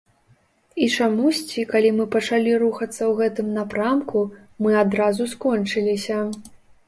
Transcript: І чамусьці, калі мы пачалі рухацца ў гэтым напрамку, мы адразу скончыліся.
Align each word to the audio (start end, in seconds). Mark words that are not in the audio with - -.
І 0.85 0.85
чамусьці, 0.93 1.65
калі 1.73 1.89
мы 1.97 2.05
пачалі 2.15 2.55
рухацца 2.63 2.97
ў 2.97 3.11
гэтым 3.19 3.51
напрамку, 3.57 4.23
мы 4.67 4.71
адразу 4.83 5.23
скончыліся. 5.37 6.17